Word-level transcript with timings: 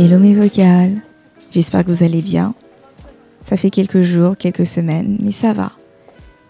Hello 0.00 0.20
mes 0.20 0.32
vocales, 0.32 1.02
j'espère 1.50 1.84
que 1.84 1.90
vous 1.90 2.04
allez 2.04 2.22
bien. 2.22 2.54
Ça 3.40 3.56
fait 3.56 3.68
quelques 3.68 4.02
jours, 4.02 4.36
quelques 4.36 4.64
semaines, 4.64 5.18
mais 5.20 5.32
ça 5.32 5.52
va. 5.52 5.72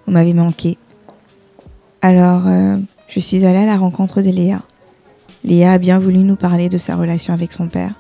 Vous 0.04 0.12
m'avez 0.12 0.34
manqué. 0.34 0.76
Alors, 2.02 2.46
euh, 2.46 2.76
je 3.08 3.20
suis 3.20 3.46
allée 3.46 3.60
à 3.60 3.64
la 3.64 3.78
rencontre 3.78 4.20
de 4.20 4.28
Léa. 4.28 4.60
Léa 5.44 5.72
a 5.72 5.78
bien 5.78 5.98
voulu 5.98 6.18
nous 6.18 6.36
parler 6.36 6.68
de 6.68 6.76
sa 6.76 6.94
relation 6.94 7.32
avec 7.32 7.54
son 7.54 7.68
père, 7.68 7.94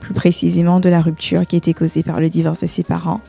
plus 0.00 0.12
précisément 0.12 0.80
de 0.80 0.88
la 0.88 1.00
rupture 1.00 1.46
qui 1.46 1.54
été 1.54 1.72
causée 1.72 2.02
par 2.02 2.18
le 2.18 2.28
divorce 2.28 2.62
de 2.62 2.66
ses 2.66 2.82
parents, 2.82 3.20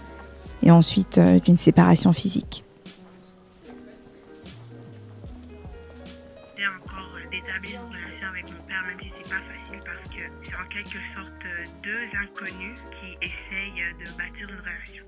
et 0.64 0.72
ensuite 0.72 1.20
euh, 1.20 1.40
d'une 1.40 1.60
séparation 1.60 2.12
physique. 2.12 2.66
d'établir 7.36 7.82
une 7.82 7.96
relation 7.96 8.28
avec 8.30 8.46
mon 8.50 8.64
père, 8.68 8.84
même 8.88 9.00
si 9.00 9.12
c'est 9.18 9.30
pas 9.30 9.42
facile 9.44 9.80
parce 9.84 10.08
que 10.10 10.24
c'est 10.44 10.56
en 10.56 10.68
quelque 10.70 11.00
deux 11.86 12.18
inconnus 12.20 12.80
qui 12.90 13.14
essayent 13.22 13.94
de 14.00 14.06
bâtir 14.18 14.50
une 14.50 14.60
relation. 14.60 15.06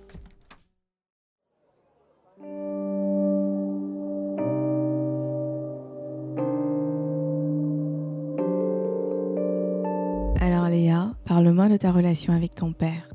Alors 10.39 10.69
Léa, 10.69 11.13
parle-moi 11.25 11.67
de 11.69 11.77
ta 11.77 11.91
relation 11.91 12.33
avec 12.33 12.53
ton 12.53 12.73
père. 12.73 13.09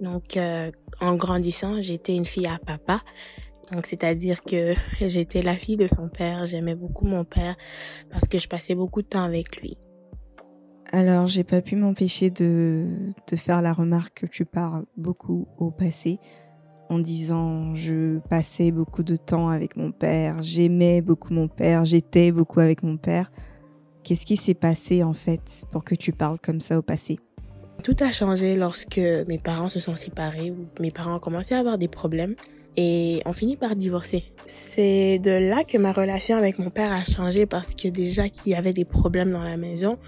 Donc, 0.00 0.36
euh, 0.36 0.72
en 1.00 1.14
grandissant, 1.14 1.80
j'étais 1.80 2.16
une 2.16 2.24
fille 2.24 2.48
à 2.48 2.58
papa. 2.58 3.02
Donc, 3.70 3.86
c'est-à-dire 3.86 4.40
que 4.40 4.74
j'étais 5.00 5.42
la 5.42 5.54
fille 5.54 5.76
de 5.76 5.86
son 5.86 6.08
père. 6.08 6.44
J'aimais 6.46 6.74
beaucoup 6.74 7.06
mon 7.06 7.24
père 7.24 7.56
parce 8.10 8.26
que 8.26 8.40
je 8.40 8.48
passais 8.48 8.74
beaucoup 8.74 9.02
de 9.02 9.06
temps 9.06 9.22
avec 9.22 9.60
lui. 9.60 9.76
Alors, 10.90 11.26
j'ai 11.26 11.44
pas 11.44 11.60
pu 11.60 11.76
m'empêcher 11.76 12.30
de, 12.30 12.86
de 13.30 13.36
faire 13.36 13.60
la 13.60 13.72
remarque 13.72 14.20
que 14.20 14.26
tu 14.26 14.44
parles 14.44 14.86
beaucoup 14.96 15.46
au 15.58 15.70
passé 15.70 16.18
en 16.88 16.98
disant 16.98 17.74
je 17.74 18.18
passais 18.30 18.70
beaucoup 18.70 19.02
de 19.02 19.16
temps 19.16 19.48
avec 19.48 19.76
mon 19.76 19.92
père, 19.92 20.42
j'aimais 20.42 21.02
beaucoup 21.02 21.34
mon 21.34 21.48
père, 21.48 21.84
j'étais 21.84 22.32
beaucoup 22.32 22.60
avec 22.60 22.82
mon 22.82 22.96
père. 22.96 23.30
Qu'est-ce 24.02 24.24
qui 24.24 24.36
s'est 24.36 24.54
passé 24.54 25.02
en 25.02 25.12
fait 25.12 25.64
pour 25.70 25.84
que 25.84 25.94
tu 25.94 26.12
parles 26.12 26.38
comme 26.38 26.60
ça 26.60 26.78
au 26.78 26.82
passé? 26.82 27.18
Tout 27.84 27.96
a 28.00 28.10
changé 28.10 28.56
lorsque 28.56 28.98
mes 29.28 29.38
parents 29.38 29.68
se 29.68 29.80
sont 29.80 29.94
séparés, 29.94 30.50
ou 30.50 30.66
mes 30.80 30.90
parents 30.90 31.16
ont 31.16 31.20
commencé 31.20 31.54
à 31.54 31.58
avoir 31.58 31.78
des 31.78 31.88
problèmes 31.88 32.34
et 32.76 33.22
on 33.26 33.32
finit 33.32 33.56
par 33.56 33.76
divorcer. 33.76 34.24
C'est 34.46 35.18
de 35.18 35.30
là 35.30 35.64
que 35.64 35.76
ma 35.78 35.92
relation 35.92 36.36
avec 36.36 36.58
mon 36.58 36.70
père 36.70 36.92
a 36.92 37.04
changé 37.04 37.44
parce 37.44 37.74
que 37.74 37.88
déjà 37.88 38.28
qu'il 38.28 38.52
y 38.52 38.54
avait 38.54 38.72
des 38.72 38.84
problèmes 38.84 39.30
dans 39.30 39.42
la 39.42 39.56
maison, 39.56 39.98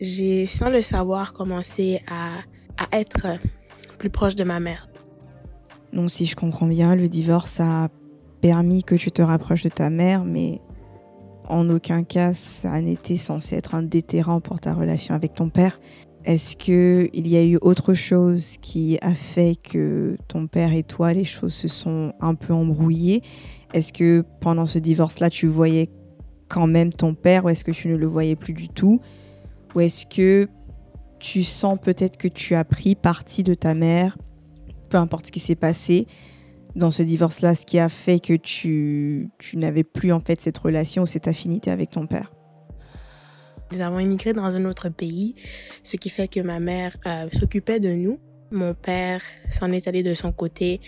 j'ai 0.00 0.46
sans 0.46 0.70
le 0.70 0.82
savoir 0.82 1.32
commencé 1.32 2.00
à, 2.08 2.38
à 2.78 2.98
être 2.98 3.26
plus 3.98 4.10
proche 4.10 4.34
de 4.34 4.44
ma 4.44 4.60
mère. 4.60 4.88
Donc 5.92 6.10
si 6.10 6.26
je 6.26 6.36
comprends 6.36 6.66
bien, 6.66 6.94
le 6.94 7.08
divorce 7.08 7.60
a 7.60 7.88
permis 8.40 8.82
que 8.82 8.94
tu 8.94 9.10
te 9.10 9.22
rapproches 9.22 9.64
de 9.64 9.68
ta 9.68 9.90
mère, 9.90 10.24
mais 10.24 10.60
en 11.48 11.68
aucun 11.68 12.04
cas 12.04 12.32
ça 12.32 12.80
n'était 12.80 13.16
censé 13.16 13.56
être 13.56 13.74
un 13.74 13.82
déterrant 13.82 14.40
pour 14.40 14.60
ta 14.60 14.72
relation 14.72 15.14
avec 15.14 15.34
ton 15.34 15.50
père. 15.50 15.80
Est-ce 16.24 16.54
que 16.54 17.08
il 17.14 17.28
y 17.28 17.36
a 17.36 17.44
eu 17.44 17.58
autre 17.62 17.94
chose 17.94 18.56
qui 18.60 18.98
a 19.00 19.14
fait 19.14 19.56
que 19.56 20.18
ton 20.28 20.46
père 20.46 20.74
et 20.74 20.82
toi, 20.82 21.14
les 21.14 21.24
choses 21.24 21.54
se 21.54 21.68
sont 21.68 22.12
un 22.20 22.34
peu 22.34 22.52
embrouillées? 22.52 23.22
Est-ce 23.72 23.92
que 23.92 24.22
pendant 24.40 24.66
ce 24.66 24.78
divorce-là, 24.78 25.30
tu 25.30 25.46
voyais 25.46 25.88
quand 26.48 26.66
même 26.66 26.92
ton 26.92 27.14
père 27.14 27.46
ou 27.46 27.48
est-ce 27.48 27.64
que 27.64 27.70
tu 27.70 27.88
ne 27.88 27.96
le 27.96 28.06
voyais 28.06 28.36
plus 28.36 28.52
du 28.52 28.68
tout? 28.68 29.00
Ou 29.74 29.80
est-ce 29.80 30.06
que 30.06 30.48
tu 31.18 31.44
sens 31.44 31.78
peut-être 31.80 32.16
que 32.16 32.28
tu 32.28 32.54
as 32.54 32.64
pris 32.64 32.94
parti 32.94 33.42
de 33.42 33.54
ta 33.54 33.74
mère, 33.74 34.16
peu 34.88 34.96
importe 34.96 35.26
ce 35.26 35.32
qui 35.32 35.40
s'est 35.40 35.54
passé 35.54 36.06
dans 36.76 36.90
ce 36.90 37.02
divorce-là, 37.02 37.54
ce 37.54 37.66
qui 37.66 37.78
a 37.78 37.88
fait 37.88 38.20
que 38.20 38.34
tu, 38.34 39.30
tu 39.38 39.56
n'avais 39.56 39.84
plus 39.84 40.12
en 40.12 40.20
fait 40.20 40.40
cette 40.40 40.58
relation 40.58 41.02
ou 41.02 41.06
cette 41.06 41.28
affinité 41.28 41.70
avec 41.70 41.90
ton 41.90 42.06
père? 42.06 42.32
Nous 43.72 43.80
avons 43.80 44.00
immigré 44.00 44.32
dans 44.32 44.56
un 44.56 44.64
autre 44.64 44.88
pays, 44.88 45.36
ce 45.84 45.96
qui 45.96 46.10
fait 46.10 46.26
que 46.26 46.40
ma 46.40 46.58
mère 46.58 46.96
euh, 47.06 47.28
s'occupait 47.32 47.78
de 47.78 47.90
nous. 47.90 48.18
Mon 48.50 48.74
père 48.74 49.22
s'en 49.48 49.70
est 49.70 49.86
allé 49.86 50.02
de 50.02 50.12
son 50.12 50.32
côté 50.32 50.80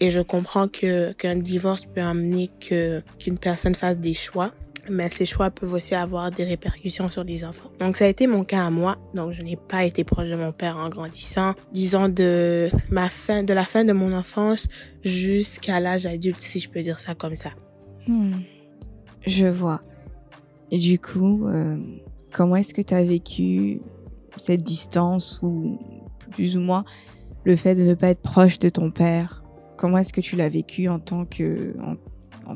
et 0.00 0.08
je 0.08 0.20
comprends 0.20 0.66
que 0.66 1.12
qu'un 1.12 1.36
divorce 1.36 1.84
peut 1.84 2.00
amener 2.00 2.48
que 2.58 3.02
qu'une 3.18 3.38
personne 3.38 3.74
fasse 3.74 3.98
des 3.98 4.14
choix, 4.14 4.52
mais 4.90 5.10
ces 5.10 5.24
choix 5.24 5.50
peuvent 5.50 5.72
aussi 5.72 5.94
avoir 5.94 6.30
des 6.30 6.44
répercussions 6.44 7.08
sur 7.08 7.24
les 7.24 7.44
enfants. 7.44 7.70
Donc 7.78 7.96
ça 7.96 8.04
a 8.04 8.08
été 8.08 8.26
mon 8.26 8.44
cas 8.44 8.66
à 8.66 8.70
moi. 8.70 8.98
Donc 9.14 9.32
je 9.32 9.42
n'ai 9.42 9.56
pas 9.56 9.84
été 9.84 10.04
proche 10.04 10.28
de 10.28 10.36
mon 10.36 10.52
père 10.52 10.76
en 10.76 10.88
grandissant, 10.88 11.54
disons 11.72 12.08
de 12.08 12.70
ma 12.90 13.08
fin 13.08 13.42
de 13.42 13.52
la 13.52 13.64
fin 13.64 13.84
de 13.84 13.92
mon 13.92 14.12
enfance 14.12 14.68
jusqu'à 15.04 15.80
l'âge 15.80 16.06
adulte 16.06 16.42
si 16.42 16.60
je 16.60 16.68
peux 16.68 16.82
dire 16.82 16.98
ça 16.98 17.14
comme 17.14 17.36
ça. 17.36 17.50
Hmm. 18.06 18.40
Je 19.26 19.46
vois. 19.46 19.80
Et 20.70 20.78
du 20.78 20.98
coup, 20.98 21.46
euh, 21.46 21.76
Comment 22.32 22.56
est-ce 22.56 22.72
que 22.72 22.80
tu 22.80 22.94
as 22.94 23.04
vécu 23.04 23.80
cette 24.38 24.62
distance 24.62 25.40
ou 25.42 25.78
plus 26.30 26.56
ou 26.56 26.60
moins 26.60 26.82
le 27.44 27.56
fait 27.56 27.74
de 27.74 27.82
ne 27.82 27.94
pas 27.94 28.08
être 28.08 28.22
proche 28.22 28.58
de 28.58 28.70
ton 28.70 28.90
père? 28.90 29.44
Comment 29.76 29.98
est-ce 29.98 30.14
que 30.14 30.22
tu 30.22 30.36
l'as 30.36 30.48
vécu 30.48 30.88
en 30.88 30.98
tant 30.98 31.26
que 31.26 31.74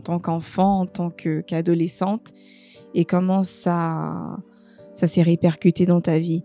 tant 0.00 0.18
qu'enfant, 0.18 0.80
en 0.80 0.86
tant 0.86 1.10
qu'adolescente 1.10 2.32
et 2.94 3.04
comment 3.04 3.42
ça 3.42 4.36
ça 4.92 5.06
s'est 5.06 5.22
répercuté 5.22 5.84
dans 5.84 6.00
ta 6.00 6.18
vie 6.18 6.42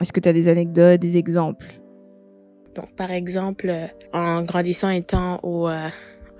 Est-ce 0.00 0.12
que 0.12 0.20
tu 0.20 0.28
as 0.28 0.32
des 0.32 0.48
anecdotes, 0.48 1.00
des 1.00 1.16
exemples? 1.18 1.80
Donc 2.74 2.94
par 2.96 3.10
exemple, 3.10 3.72
en 4.12 4.42
grandissant 4.42 4.88
étant 4.88 5.38
au 5.42 5.68
euh, 5.68 5.88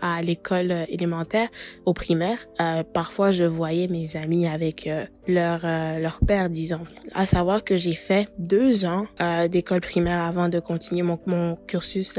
à 0.04 0.20
l'école 0.20 0.84
élémentaire, 0.88 1.48
au 1.86 1.94
primaire, 1.94 2.36
euh, 2.60 2.82
parfois 2.82 3.30
je 3.30 3.44
voyais 3.44 3.88
mes 3.88 4.16
amis 4.18 4.46
avec 4.46 4.86
euh, 4.86 5.06
leur 5.26 5.62
euh, 5.64 5.98
leur 5.98 6.20
père, 6.20 6.50
disons. 6.50 6.80
À 7.14 7.26
savoir 7.26 7.64
que 7.64 7.78
j'ai 7.78 7.94
fait 7.94 8.28
deux 8.38 8.84
ans 8.84 9.06
euh, 9.22 9.48
d'école 9.48 9.80
primaire 9.80 10.20
avant 10.20 10.50
de 10.50 10.60
continuer 10.60 11.02
mon, 11.02 11.18
mon 11.24 11.56
cursus 11.66 12.18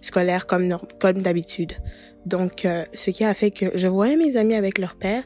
scolaire 0.00 0.46
comme 0.46 0.78
comme 0.98 1.18
d'habitude. 1.18 1.74
Donc, 2.26 2.66
ce 2.94 3.10
qui 3.10 3.24
a 3.24 3.34
fait 3.34 3.50
que 3.50 3.66
je 3.74 3.88
voyais 3.88 4.16
mes 4.16 4.36
amis 4.36 4.54
avec 4.54 4.78
leur 4.78 4.94
père, 4.94 5.24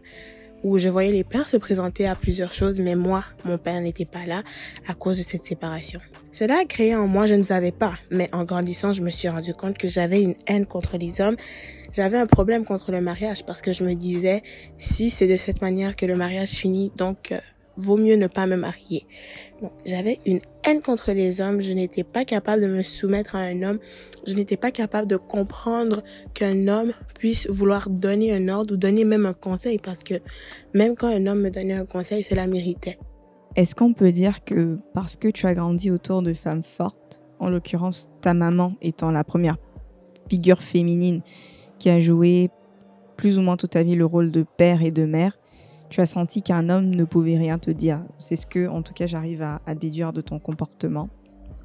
où 0.64 0.78
je 0.78 0.88
voyais 0.88 1.12
les 1.12 1.24
pères 1.24 1.48
se 1.48 1.58
présenter 1.58 2.06
à 2.06 2.16
plusieurs 2.16 2.52
choses, 2.52 2.80
mais 2.80 2.96
moi, 2.96 3.24
mon 3.44 3.58
père 3.58 3.80
n'était 3.80 4.06
pas 4.06 4.24
là 4.26 4.42
à 4.88 4.94
cause 4.94 5.18
de 5.18 5.22
cette 5.22 5.44
séparation. 5.44 6.00
Cela 6.32 6.60
a 6.60 6.64
créé 6.64 6.96
en 6.96 7.06
moi, 7.06 7.26
je 7.26 7.34
ne 7.34 7.42
savais 7.42 7.70
pas, 7.70 7.94
mais 8.10 8.30
en 8.32 8.44
grandissant, 8.44 8.92
je 8.92 9.02
me 9.02 9.10
suis 9.10 9.28
rendu 9.28 9.52
compte 9.52 9.76
que 9.76 9.88
j'avais 9.88 10.22
une 10.22 10.34
haine 10.46 10.66
contre 10.66 10.96
les 10.96 11.20
hommes. 11.20 11.36
J'avais 11.92 12.16
un 12.16 12.26
problème 12.26 12.64
contre 12.64 12.90
le 12.90 13.00
mariage 13.00 13.44
parce 13.44 13.60
que 13.60 13.72
je 13.72 13.84
me 13.84 13.94
disais, 13.94 14.42
si 14.78 15.10
c'est 15.10 15.28
de 15.28 15.36
cette 15.36 15.60
manière 15.60 15.94
que 15.94 16.06
le 16.06 16.16
mariage 16.16 16.48
finit, 16.48 16.90
donc 16.96 17.30
euh, 17.30 17.38
vaut 17.76 17.96
mieux 17.96 18.16
ne 18.16 18.26
pas 18.26 18.46
me 18.46 18.56
marier. 18.56 19.06
J'avais 19.84 20.20
une 20.26 20.40
haine 20.64 20.82
contre 20.82 21.12
les 21.12 21.40
hommes. 21.40 21.60
Je 21.60 21.72
n'étais 21.72 22.04
pas 22.04 22.24
capable 22.24 22.62
de 22.62 22.66
me 22.66 22.82
soumettre 22.82 23.36
à 23.36 23.40
un 23.40 23.62
homme. 23.62 23.78
Je 24.26 24.34
n'étais 24.34 24.56
pas 24.56 24.70
capable 24.70 25.08
de 25.08 25.16
comprendre 25.16 26.02
qu'un 26.34 26.68
homme 26.68 26.92
puisse 27.18 27.48
vouloir 27.48 27.90
donner 27.90 28.32
un 28.32 28.48
ordre 28.48 28.74
ou 28.74 28.76
donner 28.76 29.04
même 29.04 29.26
un 29.26 29.34
conseil 29.34 29.78
parce 29.78 30.02
que 30.02 30.14
même 30.74 30.96
quand 30.96 31.08
un 31.08 31.26
homme 31.26 31.40
me 31.40 31.50
donnait 31.50 31.74
un 31.74 31.86
conseil, 31.86 32.22
cela 32.22 32.46
méritait. 32.46 32.98
Est-ce 33.56 33.74
qu'on 33.74 33.92
peut 33.92 34.12
dire 34.12 34.42
que 34.44 34.78
parce 34.94 35.16
que 35.16 35.28
tu 35.28 35.46
as 35.46 35.54
grandi 35.54 35.90
autour 35.90 36.22
de 36.22 36.32
femmes 36.32 36.64
fortes, 36.64 37.22
en 37.38 37.48
l'occurrence 37.48 38.08
ta 38.20 38.34
maman 38.34 38.74
étant 38.82 39.10
la 39.10 39.22
première 39.22 39.56
figure 40.28 40.62
féminine 40.62 41.22
qui 41.78 41.90
a 41.90 42.00
joué 42.00 42.50
plus 43.16 43.38
ou 43.38 43.42
moins 43.42 43.56
toute 43.56 43.70
ta 43.70 43.82
vie 43.82 43.94
le 43.94 44.06
rôle 44.06 44.30
de 44.30 44.44
père 44.56 44.82
et 44.82 44.90
de 44.90 45.04
mère, 45.04 45.38
tu 45.94 46.00
as 46.00 46.06
senti 46.06 46.42
qu'un 46.42 46.70
homme 46.70 46.86
ne 46.86 47.04
pouvait 47.04 47.38
rien 47.38 47.56
te 47.56 47.70
dire. 47.70 48.02
C'est 48.18 48.34
ce 48.34 48.48
que, 48.48 48.66
en 48.66 48.82
tout 48.82 48.92
cas, 48.92 49.06
j'arrive 49.06 49.42
à, 49.42 49.74
déduire 49.76 50.12
de 50.12 50.20
ton 50.20 50.40
comportement 50.40 51.08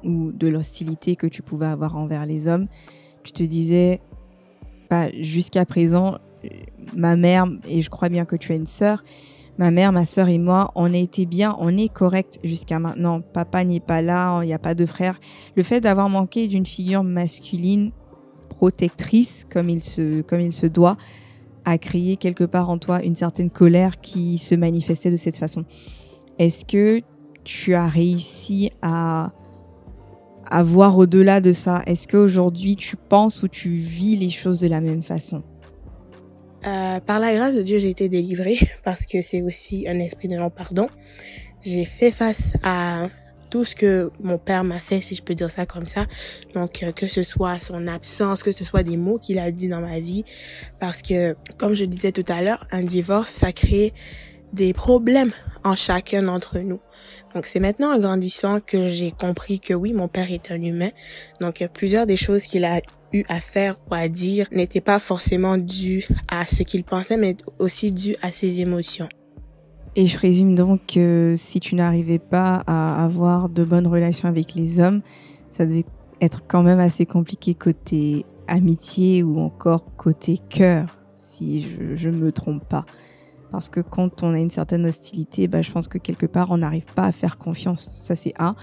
ou 0.04 0.30
de 0.30 0.46
l'hostilité 0.46 1.16
que 1.16 1.26
tu 1.26 1.42
pouvais 1.42 1.66
avoir 1.66 1.96
envers 1.96 2.26
les 2.26 2.46
hommes. 2.46 2.68
Tu 3.24 3.32
te 3.32 3.42
disais, 3.42 4.00
bah, 4.88 5.08
jusqu'à 5.20 5.66
présent, 5.66 6.18
ma 6.94 7.16
mère, 7.16 7.46
et 7.66 7.82
je 7.82 7.90
crois 7.90 8.08
bien 8.08 8.24
que 8.24 8.36
tu 8.36 8.52
as 8.52 8.54
une 8.54 8.68
sœur, 8.68 9.02
ma 9.58 9.72
mère, 9.72 9.90
ma 9.90 10.06
sœur 10.06 10.28
et 10.28 10.38
moi, 10.38 10.70
on 10.76 10.94
a 10.94 10.96
été 10.96 11.26
bien, 11.26 11.56
on 11.58 11.76
est 11.76 11.92
correct 11.92 12.38
jusqu'à 12.44 12.78
maintenant. 12.78 13.22
Papa 13.22 13.64
n'est 13.64 13.80
pas 13.80 14.00
là, 14.00 14.44
il 14.44 14.46
n'y 14.46 14.54
a 14.54 14.60
pas 14.60 14.76
de 14.76 14.86
frère. 14.86 15.18
Le 15.56 15.64
fait 15.64 15.80
d'avoir 15.80 16.08
manqué 16.08 16.46
d'une 16.46 16.66
figure 16.66 17.02
masculine 17.02 17.90
protectrice 18.48 19.44
comme 19.50 19.68
il 19.68 19.82
se, 19.82 20.20
comme 20.20 20.40
il 20.40 20.52
se 20.52 20.68
doit, 20.68 20.96
a 21.64 21.78
créé 21.78 22.16
quelque 22.16 22.44
part 22.44 22.70
en 22.70 22.78
toi 22.78 23.02
une 23.02 23.16
certaine 23.16 23.50
colère 23.50 24.00
qui 24.00 24.38
se 24.38 24.54
manifestait 24.54 25.10
de 25.10 25.16
cette 25.16 25.36
façon. 25.36 25.64
Est-ce 26.38 26.64
que 26.64 27.00
tu 27.44 27.74
as 27.74 27.86
réussi 27.86 28.70
à, 28.82 29.32
à 30.50 30.62
voir 30.62 30.96
au-delà 30.98 31.40
de 31.40 31.52
ça? 31.52 31.82
Est-ce 31.86 32.08
qu'aujourd'hui 32.08 32.76
tu 32.76 32.96
penses 32.96 33.42
ou 33.42 33.48
tu 33.48 33.70
vis 33.70 34.16
les 34.16 34.30
choses 34.30 34.60
de 34.60 34.68
la 34.68 34.80
même 34.80 35.02
façon? 35.02 35.42
Euh, 36.66 37.00
Par 37.00 37.18
la 37.18 37.34
grâce 37.34 37.54
de 37.54 37.62
Dieu, 37.62 37.78
j'ai 37.78 37.90
été 37.90 38.08
délivrée 38.08 38.58
parce 38.84 39.06
que 39.06 39.22
c'est 39.22 39.42
aussi 39.42 39.88
un 39.88 39.98
esprit 39.98 40.28
de 40.28 40.36
non-pardon. 40.36 40.88
J'ai 41.62 41.84
fait 41.84 42.10
face 42.10 42.54
à 42.62 43.08
tout 43.50 43.64
ce 43.64 43.74
que 43.74 44.10
mon 44.22 44.38
père 44.38 44.64
m'a 44.64 44.78
fait, 44.78 45.00
si 45.00 45.14
je 45.14 45.22
peux 45.22 45.34
dire 45.34 45.50
ça 45.50 45.66
comme 45.66 45.86
ça. 45.86 46.06
Donc, 46.54 46.82
euh, 46.82 46.92
que 46.92 47.08
ce 47.08 47.22
soit 47.22 47.60
son 47.60 47.86
absence, 47.86 48.42
que 48.42 48.52
ce 48.52 48.64
soit 48.64 48.82
des 48.82 48.96
mots 48.96 49.18
qu'il 49.18 49.38
a 49.38 49.50
dit 49.50 49.68
dans 49.68 49.80
ma 49.80 50.00
vie. 50.00 50.24
Parce 50.78 51.02
que, 51.02 51.34
comme 51.58 51.74
je 51.74 51.84
disais 51.84 52.12
tout 52.12 52.24
à 52.28 52.42
l'heure, 52.42 52.66
un 52.70 52.82
divorce, 52.82 53.30
ça 53.30 53.52
crée 53.52 53.92
des 54.52 54.72
problèmes 54.72 55.32
en 55.64 55.74
chacun 55.74 56.22
d'entre 56.22 56.58
nous. 56.58 56.80
Donc 57.34 57.46
c'est 57.46 57.60
maintenant 57.60 57.94
en 57.94 57.98
grandissant 57.98 58.60
que 58.60 58.88
j'ai 58.88 59.12
compris 59.12 59.60
que 59.60 59.74
oui, 59.74 59.92
mon 59.92 60.08
père 60.08 60.32
est 60.32 60.50
un 60.50 60.60
humain. 60.60 60.90
Donc 61.40 61.64
plusieurs 61.72 62.06
des 62.06 62.16
choses 62.16 62.44
qu'il 62.44 62.64
a 62.64 62.80
eu 63.12 63.24
à 63.28 63.40
faire 63.40 63.76
ou 63.90 63.94
à 63.94 64.08
dire 64.08 64.46
n'étaient 64.50 64.80
pas 64.80 64.98
forcément 64.98 65.56
dues 65.56 66.06
à 66.28 66.46
ce 66.46 66.62
qu'il 66.62 66.84
pensait, 66.84 67.16
mais 67.16 67.36
aussi 67.58 67.92
dues 67.92 68.16
à 68.22 68.32
ses 68.32 68.60
émotions. 68.60 69.08
Et 70.00 70.06
je 70.06 70.16
présume 70.16 70.54
donc 70.54 70.80
que 70.94 71.34
si 71.36 71.60
tu 71.60 71.74
n'arrivais 71.74 72.18
pas 72.18 72.62
à 72.66 73.04
avoir 73.04 73.50
de 73.50 73.64
bonnes 73.64 73.86
relations 73.86 74.30
avec 74.30 74.54
les 74.54 74.80
hommes, 74.80 75.02
ça 75.50 75.66
devait 75.66 75.84
être 76.22 76.40
quand 76.48 76.62
même 76.62 76.78
assez 76.78 77.04
compliqué 77.04 77.52
côté 77.52 78.24
amitié 78.48 79.22
ou 79.22 79.38
encore 79.40 79.84
côté 79.98 80.38
cœur, 80.48 80.96
si 81.16 81.66
je 81.96 82.08
ne 82.08 82.16
me 82.16 82.32
trompe 82.32 82.66
pas. 82.66 82.86
Parce 83.52 83.68
que 83.68 83.80
quand 83.80 84.22
on 84.22 84.32
a 84.32 84.38
une 84.38 84.48
certaine 84.48 84.86
hostilité, 84.86 85.48
bah, 85.48 85.60
je 85.60 85.70
pense 85.70 85.86
que 85.86 85.98
quelque 85.98 86.24
part, 86.24 86.50
on 86.50 86.56
n'arrive 86.56 86.86
pas 86.94 87.04
à 87.04 87.12
faire 87.12 87.36
confiance. 87.36 87.90
Ça, 88.02 88.16
c'est 88.16 88.32
un. 88.38 88.56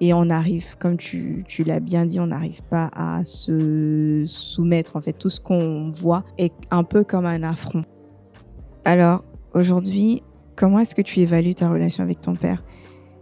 Et 0.00 0.14
on 0.14 0.30
arrive, 0.30 0.78
comme 0.78 0.96
tu, 0.96 1.44
tu 1.46 1.64
l'as 1.64 1.80
bien 1.80 2.06
dit, 2.06 2.18
on 2.18 2.28
n'arrive 2.28 2.62
pas 2.62 2.88
à 2.94 3.24
se 3.24 4.22
soumettre. 4.24 4.96
En 4.96 5.02
fait, 5.02 5.12
tout 5.12 5.28
ce 5.28 5.42
qu'on 5.42 5.90
voit 5.90 6.24
est 6.38 6.54
un 6.70 6.82
peu 6.82 7.04
comme 7.04 7.26
un 7.26 7.42
affront. 7.42 7.84
Alors, 8.86 9.22
aujourd'hui, 9.52 10.22
comment 10.56 10.78
est-ce 10.78 10.94
que 10.94 11.02
tu 11.02 11.20
évalues 11.20 11.54
ta 11.54 11.70
relation 11.70 12.02
avec 12.02 12.20
ton 12.20 12.34
père? 12.34 12.62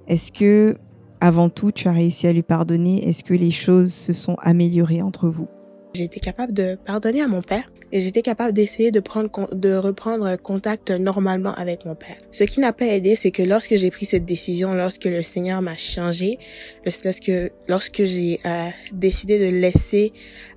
Est-ce 0.08 0.32
que, 0.32 0.76
avant 1.20 1.48
tout, 1.48 1.72
tu 1.72 1.88
as 1.88 1.92
réussi 1.92 2.26
à 2.26 2.32
lui 2.32 2.42
pardonner? 2.42 3.08
Est-ce 3.08 3.24
que 3.24 3.34
les 3.34 3.50
choses 3.50 3.92
se 3.92 4.12
sont 4.12 4.36
améliorées 4.40 5.02
entre 5.02 5.28
vous? 5.28 5.48
J'étais 5.94 6.20
capable 6.20 6.52
de 6.52 6.78
pardonner 6.84 7.20
à 7.20 7.26
mon 7.26 7.42
père 7.42 7.64
et 7.92 8.00
j'étais 8.00 8.22
capable 8.22 8.52
d'essayer 8.52 8.92
de 8.92 9.00
prendre 9.00 9.52
de 9.52 9.74
reprendre 9.74 10.36
contact 10.36 10.90
normalement 10.90 11.52
avec 11.54 11.84
mon 11.84 11.96
père. 11.96 12.16
Ce 12.30 12.44
qui 12.44 12.60
n'a 12.60 12.72
pas 12.72 12.86
aidé, 12.86 13.16
c'est 13.16 13.32
que 13.32 13.42
lorsque 13.42 13.74
j'ai 13.74 13.90
pris 13.90 14.06
cette 14.06 14.24
décision, 14.24 14.74
lorsque 14.74 15.06
le 15.06 15.22
Seigneur 15.22 15.62
m'a 15.62 15.76
changé, 15.76 16.38
lorsque 16.84 17.32
lorsque 17.68 18.04
j'ai 18.04 18.38
euh, 18.46 18.68
décidé 18.92 19.40
de 19.40 19.56
laisser 19.56 20.12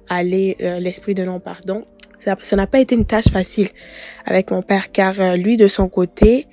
aller 0.10 0.56
euh, 0.62 0.80
l'esprit 0.80 1.16
de 1.16 1.24
non 1.24 1.40
pardon, 1.40 1.86
ça 2.42 2.56
n'a 2.56 2.68
pas 2.68 2.80
été 2.80 2.96
une 2.96 3.06
tâche 3.06 3.30
facile 3.30 3.70
avec 4.26 4.52
mon 4.52 4.62
père 4.62 4.92
car 4.92 5.20
euh, 5.20 5.36
lui 5.36 5.58
de 5.58 5.68
son 5.68 5.90
côté 5.90 6.48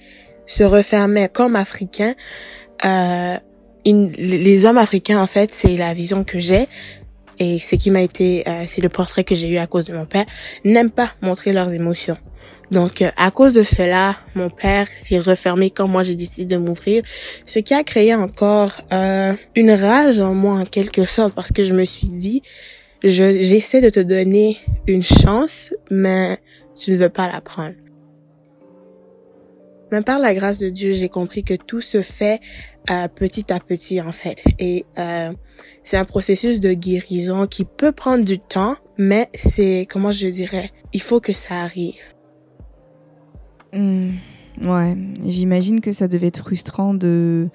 se 0.46 0.64
refermait 0.64 1.28
comme 1.28 1.56
africain. 1.56 2.14
les 3.84 4.64
hommes 4.64 4.78
africains 4.78 5.20
en 5.20 5.26
fait, 5.26 5.54
c'est 5.54 5.76
la 5.76 5.94
vision 5.94 6.24
que 6.24 6.40
j'ai 6.40 6.68
et 7.40 7.58
ce 7.58 7.74
qui 7.74 7.90
m'a 7.90 8.02
été, 8.02 8.46
euh, 8.46 8.64
c'est 8.66 8.82
le 8.82 8.90
portrait 8.90 9.24
que 9.24 9.34
j'ai 9.34 9.48
eu 9.48 9.56
à 9.56 9.66
cause 9.66 9.86
de 9.86 9.94
mon 9.94 10.04
père, 10.04 10.26
n'aiment 10.64 10.90
pas 10.90 11.10
montrer 11.22 11.52
leurs 11.52 11.72
émotions. 11.72 12.18
Donc, 12.70 13.00
euh, 13.00 13.10
à 13.16 13.30
cause 13.30 13.54
de 13.54 13.62
cela, 13.62 14.16
mon 14.34 14.50
père 14.50 14.86
s'est 14.88 15.18
refermé 15.18 15.70
quand 15.70 15.88
moi 15.88 16.02
j'ai 16.02 16.14
décidé 16.14 16.54
de 16.54 16.60
m'ouvrir, 16.60 17.02
ce 17.46 17.58
qui 17.58 17.72
a 17.72 17.82
créé 17.82 18.14
encore 18.14 18.72
euh, 18.92 19.32
une 19.56 19.72
rage 19.72 20.20
en 20.20 20.34
moi 20.34 20.54
en 20.56 20.66
quelque 20.66 21.06
sorte, 21.06 21.34
parce 21.34 21.50
que 21.50 21.64
je 21.64 21.72
me 21.72 21.84
suis 21.84 22.08
dit, 22.08 22.42
je 23.02 23.40
j'essaie 23.40 23.80
de 23.80 23.90
te 23.90 24.00
donner 24.00 24.58
une 24.86 25.02
chance, 25.02 25.74
mais 25.90 26.38
tu 26.76 26.92
ne 26.92 26.96
veux 26.96 27.08
pas 27.08 27.30
la 27.30 27.40
prendre. 27.40 27.74
Mais 29.92 30.02
par 30.02 30.18
la 30.18 30.34
grâce 30.34 30.58
de 30.58 30.68
Dieu, 30.68 30.92
j'ai 30.92 31.08
compris 31.08 31.42
que 31.42 31.54
tout 31.54 31.80
se 31.80 32.02
fait 32.02 32.40
euh, 32.90 33.08
petit 33.08 33.52
à 33.52 33.58
petit 33.58 34.00
en 34.00 34.12
fait. 34.12 34.44
Et 34.58 34.84
euh, 34.98 35.32
c'est 35.82 35.96
un 35.96 36.04
processus 36.04 36.60
de 36.60 36.72
guérison 36.72 37.46
qui 37.46 37.64
peut 37.64 37.92
prendre 37.92 38.24
du 38.24 38.38
temps, 38.38 38.76
mais 38.98 39.28
c'est, 39.34 39.86
comment 39.90 40.12
je 40.12 40.28
dirais, 40.28 40.70
il 40.92 41.02
faut 41.02 41.20
que 41.20 41.32
ça 41.32 41.62
arrive. 41.62 42.02
Hmm, 43.72 44.12
ouais, 44.62 44.96
j'imagine 45.24 45.80
que 45.80 45.92
ça 45.92 46.06
devait 46.08 46.28
être 46.28 46.44
frustrant 46.44 46.94
de 46.94 47.48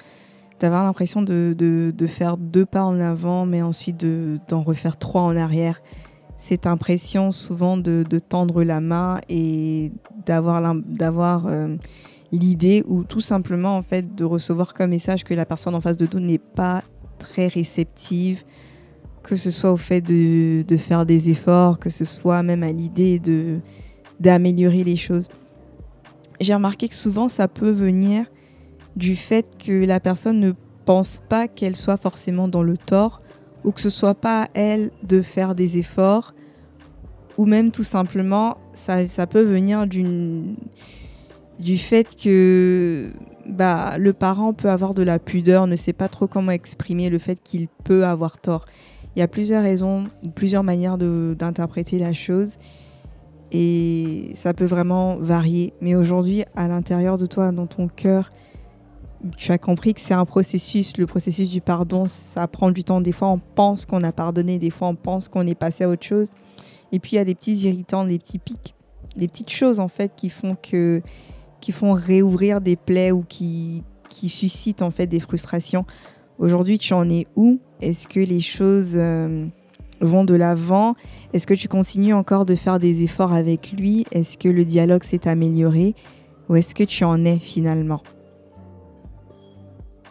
d'avoir 0.60 0.84
l'impression 0.84 1.22
de, 1.22 1.56
de, 1.58 1.92
de, 1.96 2.08
faire 2.08 2.38
deux 2.38 2.66
pas 2.66 2.84
en 2.84 3.00
avant, 3.00 3.46
mais 3.46 3.62
ensuite 3.62 4.06
d'en 4.48 4.62
refaire 4.62 4.98
trois 4.98 5.22
en 5.22 5.36
arrière. 5.36 5.82
Cette 6.38 6.68
impression 6.68 7.32
souvent 7.32 7.78
de, 7.78 8.04
tendre 8.20 8.64
la 8.64 8.82
main 8.82 9.20
et 9.30 9.92
d'avoir 10.26 11.48
euh, 11.48 11.76
l'idée 12.32 12.84
ou 12.88 13.04
tout 13.04 13.22
simplement 13.22 13.78
en 13.78 13.82
fait 13.82 14.16
de 14.16 14.24
recevoir 14.24 14.74
comme 14.74 14.90
message 14.90 15.24
que 15.24 15.34
la 15.34 15.46
personne 15.46 15.76
en 15.76 15.82
face 15.82 15.98
de 15.98 16.08
nous 16.14 16.20
n'est 16.20 16.38
pas 16.38 16.84
très 17.20 17.48
réceptive, 17.48 18.44
que 19.24 19.36
ce 19.36 19.50
soit 19.50 19.72
au 19.72 19.78
fait 19.78 20.02
de, 20.02 20.64
de, 20.64 20.78
faire 20.78 21.06
des 21.06 21.30
efforts, 21.30 21.80
que 21.80 21.90
ce 21.90 22.06
soit 22.06 22.44
même 22.44 22.64
à 22.64 22.72
l'idée 22.72 23.22
d'améliorer 24.20 24.84
les 24.84 24.96
choses. 24.96 25.30
J'ai 26.42 26.54
remarqué 26.54 26.90
que 26.90 26.96
souvent 26.96 27.30
ça 27.30 27.48
peut 27.48 27.72
venir 27.72 28.26
du 28.96 29.16
fait 29.16 29.46
que 29.64 29.86
la 29.86 30.00
personne 30.00 30.40
ne 30.40 30.52
pense 30.86 31.22
pas 31.30 31.48
qu'elle 31.48 31.76
soit 31.76 31.98
forcément 31.98 32.48
dans 32.48 32.64
le 32.64 32.78
tort 32.78 33.20
ou 33.64 33.72
que 33.72 33.82
ce 33.82 33.90
soit 33.90 34.16
pas 34.16 34.44
à 34.44 34.48
elle 34.54 34.92
de 35.04 35.22
faire 35.22 35.56
des 35.56 35.78
efforts 35.78 36.34
ou 37.38 37.46
même 37.46 37.72
tout 37.72 37.84
simplement 37.84 38.56
ça, 38.74 39.08
ça 39.08 39.28
peut 39.28 39.42
venir 39.42 39.88
d'une 39.88 40.56
du 41.60 41.78
fait 41.78 42.16
que 42.16 43.14
bah, 43.48 43.98
le 43.98 44.14
parent 44.14 44.54
peut 44.54 44.70
avoir 44.70 44.94
de 44.94 45.04
la 45.04 45.20
pudeur, 45.20 45.68
ne 45.68 45.76
sait 45.76 45.94
pas 45.94 46.10
trop 46.10 46.28
comment 46.28 46.52
exprimer 46.52 47.10
le 47.10 47.18
fait 47.18 47.42
qu'il 47.42 47.68
peut 47.84 48.06
avoir 48.06 48.40
tort. 48.40 48.66
Il 49.16 49.20
y 49.20 49.22
a 49.22 49.28
plusieurs 49.28 49.64
raisons, 49.64 50.08
plusieurs 50.36 50.64
manières 50.64 50.98
d'interpréter 50.98 51.98
la 51.98 52.12
chose 52.12 52.58
et 53.52 54.32
ça 54.34 54.54
peut 54.54 54.66
vraiment 54.66 55.16
varier. 55.16 55.74
Mais 55.80 55.96
aujourd'hui, 55.96 56.44
à 56.56 56.68
l'intérieur 56.68 57.18
de 57.18 57.26
toi, 57.26 57.52
dans 57.52 57.68
ton 57.68 57.88
cœur, 57.88 58.32
tu 59.38 59.52
as 59.52 59.58
compris 59.58 59.94
que 59.94 60.02
c'est 60.02 60.14
un 60.14 60.26
processus. 60.26 60.98
Le 60.98 61.06
processus 61.06 61.50
du 61.50 61.62
pardon, 61.62 62.08
ça 62.08 62.48
prend 62.48 62.72
du 62.72 62.84
temps. 62.84 63.02
Des 63.02 63.12
fois, 63.12 63.30
on 63.30 63.40
pense 63.40 63.86
qu'on 63.86 64.04
a 64.04 64.12
pardonné, 64.12 64.58
des 64.58 64.70
fois, 64.70 64.90
on 64.90 64.96
pense 64.96 65.28
qu'on 65.30 65.48
est 65.48 65.56
passé 65.56 65.84
à 65.84 65.90
autre 65.90 66.06
chose. 66.06 66.28
Et 66.92 67.00
puis, 67.00 67.14
il 67.14 67.16
y 67.16 67.20
a 67.20 67.26
des 67.26 67.36
petits 67.36 67.56
irritants, 67.56 68.06
des 68.06 68.20
petits 68.20 68.40
pics, 68.40 68.76
des 69.16 69.28
petites 69.28 69.50
choses 69.50 69.80
en 69.80 69.88
fait 69.88 70.14
qui 70.16 70.30
font 70.30 70.56
que 70.56 71.02
qui 71.66 71.72
font 71.72 71.94
réouvrir 71.94 72.62
des 72.62 72.76
plaies 72.76 73.12
ou 73.12 73.24
qui, 73.28 73.82
qui 74.08 74.30
suscitent 74.30 74.84
en 74.84 74.92
fait 74.92 75.08
des 75.08 75.20
frustrations. 75.20 75.84
Aujourd'hui, 76.38 76.78
tu 76.78 76.94
en 76.94 77.10
es 77.10 77.26
où? 77.36 77.60
Est-ce 77.82 78.08
que 78.08 78.20
les 78.20 78.40
choses 78.40 78.94
euh, 78.96 79.48
vont 80.00 80.26
de 80.26 80.36
l'avant? 80.36 80.94
Est-ce 81.34 81.48
que 81.48 81.56
tu 81.56 81.68
continues 81.68 82.14
encore 82.14 82.46
de 82.46 82.54
faire 82.54 82.78
des 82.78 83.02
efforts 83.02 83.34
avec 83.34 83.72
lui? 83.72 84.06
Est-ce 84.12 84.38
que 84.38 84.48
le 84.48 84.64
dialogue 84.64 85.04
s'est 85.04 85.28
amélioré? 85.28 85.96
Ou 86.50 86.56
est-ce 86.56 86.76
que 86.76 86.84
tu 86.84 87.04
en 87.04 87.26
es 87.26 87.40
finalement? 87.40 88.02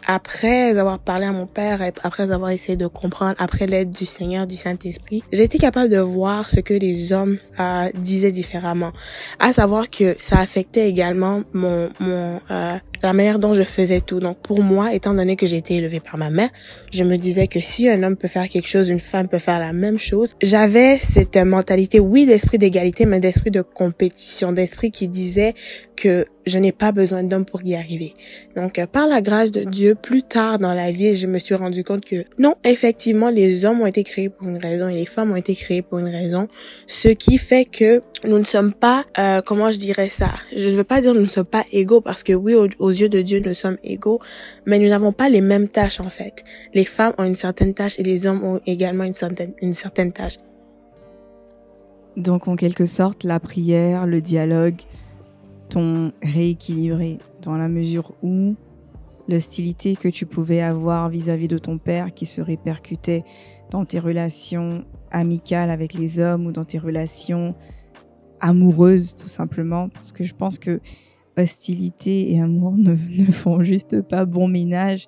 Après 0.05 0.77
avoir 0.77 0.99
parlé 0.99 1.25
à 1.25 1.31
mon 1.31 1.45
père, 1.45 1.81
après 2.03 2.31
avoir 2.31 2.51
essayé 2.51 2.77
de 2.77 2.87
comprendre, 2.87 3.35
après 3.37 3.67
l'aide 3.67 3.91
du 3.91 4.05
Seigneur, 4.05 4.47
du 4.47 4.55
Saint-Esprit, 4.55 5.23
j'ai 5.31 5.43
été 5.43 5.57
capable 5.57 5.89
de 5.89 5.99
voir 5.99 6.49
ce 6.49 6.59
que 6.59 6.73
les 6.73 7.13
hommes 7.13 7.37
euh, 7.59 7.89
disaient 7.95 8.31
différemment. 8.31 8.91
À 9.39 9.53
savoir 9.53 9.89
que 9.89 10.15
ça 10.21 10.39
affectait 10.39 10.89
également 10.89 11.43
mon, 11.53 11.89
mon 11.99 12.39
euh, 12.51 12.77
la 13.01 13.13
manière 13.13 13.39
dont 13.39 13.53
je 13.53 13.63
faisais 13.63 14.01
tout. 14.01 14.19
Donc 14.19 14.37
pour 14.39 14.61
moi, 14.61 14.93
étant 14.93 15.13
donné 15.13 15.35
que 15.35 15.45
j'ai 15.45 15.57
été 15.57 15.75
élevée 15.75 15.99
par 15.99 16.17
ma 16.17 16.29
mère, 16.29 16.49
je 16.91 17.03
me 17.03 17.17
disais 17.17 17.47
que 17.47 17.59
si 17.59 17.89
un 17.89 18.01
homme 18.03 18.15
peut 18.15 18.27
faire 18.27 18.47
quelque 18.49 18.67
chose, 18.67 18.89
une 18.89 18.99
femme 18.99 19.27
peut 19.27 19.39
faire 19.39 19.59
la 19.59 19.73
même 19.73 19.99
chose. 19.99 20.35
J'avais 20.41 20.97
cette 20.99 21.37
mentalité, 21.37 21.99
oui, 21.99 22.25
d'esprit 22.25 22.57
d'égalité, 22.57 23.05
mais 23.05 23.19
d'esprit 23.19 23.51
de 23.51 23.61
compétition, 23.61 24.51
d'esprit 24.51 24.91
qui 24.91 25.07
disait 25.07 25.53
que 25.95 26.25
je 26.45 26.57
n'ai 26.59 26.71
pas 26.71 26.91
besoin 26.91 27.23
d'homme 27.23 27.45
pour 27.45 27.63
y 27.63 27.75
arriver. 27.75 28.13
Donc, 28.55 28.79
euh, 28.79 28.85
par 28.85 29.07
la 29.07 29.21
grâce 29.21 29.51
de 29.51 29.63
Dieu, 29.63 29.95
plus 29.95 30.23
tard 30.23 30.59
dans 30.59 30.73
la 30.73 30.91
vie, 30.91 31.15
je 31.15 31.27
me 31.27 31.39
suis 31.39 31.55
rendu 31.55 31.83
compte 31.83 32.05
que 32.05 32.25
non, 32.37 32.55
effectivement, 32.63 33.29
les 33.29 33.65
hommes 33.65 33.81
ont 33.81 33.85
été 33.85 34.03
créés 34.03 34.29
pour 34.29 34.47
une 34.47 34.57
raison 34.57 34.87
et 34.87 34.95
les 34.95 35.05
femmes 35.05 35.31
ont 35.31 35.35
été 35.35 35.55
créées 35.55 35.81
pour 35.81 35.99
une 35.99 36.07
raison. 36.07 36.47
Ce 36.87 37.07
qui 37.09 37.37
fait 37.37 37.65
que 37.65 38.01
nous 38.25 38.37
ne 38.37 38.43
sommes 38.43 38.73
pas, 38.73 39.05
euh, 39.17 39.41
comment 39.41 39.71
je 39.71 39.77
dirais 39.77 40.09
ça? 40.09 40.31
Je 40.55 40.69
ne 40.69 40.75
veux 40.75 40.83
pas 40.83 41.01
dire 41.01 41.13
nous 41.13 41.21
ne 41.21 41.25
sommes 41.25 41.45
pas 41.45 41.65
égaux 41.71 42.01
parce 42.01 42.23
que 42.23 42.33
oui, 42.33 42.53
aux, 42.53 42.89
yeux 42.89 43.09
de 43.09 43.21
Dieu, 43.21 43.39
nous 43.39 43.53
sommes 43.53 43.77
égaux, 43.83 44.19
mais 44.65 44.79
nous 44.79 44.89
n'avons 44.89 45.11
pas 45.11 45.29
les 45.29 45.41
mêmes 45.41 45.67
tâches 45.67 45.99
en 45.99 46.09
fait. 46.09 46.43
Les 46.73 46.85
femmes 46.85 47.13
ont 47.17 47.23
une 47.23 47.35
certaine 47.35 47.73
tâche 47.73 47.99
et 47.99 48.03
les 48.03 48.27
hommes 48.27 48.43
ont 48.43 48.59
également 48.65 49.03
une 49.03 49.13
certaine, 49.13 49.53
une 49.61 49.73
certaine 49.73 50.11
tâche. 50.11 50.37
Donc, 52.17 52.47
en 52.47 52.55
quelque 52.55 52.85
sorte, 52.85 53.23
la 53.25 53.41
prière, 53.41 54.05
le 54.05 54.21
dialogue, 54.21 54.79
t'ont 55.69 56.11
rééquilibré 56.21 57.19
dans 57.41 57.57
la 57.57 57.67
mesure 57.67 58.13
où 58.21 58.55
l'hostilité 59.27 59.95
que 59.95 60.07
tu 60.07 60.25
pouvais 60.25 60.61
avoir 60.61 61.09
vis-à-vis 61.09 61.47
de 61.47 61.57
ton 61.57 61.77
père 61.77 62.13
qui 62.13 62.25
se 62.25 62.41
répercutait 62.41 63.23
dans 63.71 63.85
tes 63.85 63.99
relations 63.99 64.85
amicales 65.11 65.69
avec 65.69 65.93
les 65.93 66.19
hommes 66.19 66.45
ou 66.45 66.51
dans 66.51 66.65
tes 66.65 66.77
relations 66.77 67.55
amoureuses 68.39 69.15
tout 69.15 69.27
simplement. 69.27 69.89
Parce 69.89 70.11
que 70.11 70.23
je 70.23 70.33
pense 70.33 70.59
que 70.59 70.79
hostilité 71.37 72.33
et 72.33 72.41
amour 72.41 72.77
ne, 72.77 72.91
ne 73.25 73.31
font 73.31 73.63
juste 73.63 74.01
pas 74.01 74.25
bon 74.25 74.47
ménage. 74.47 75.07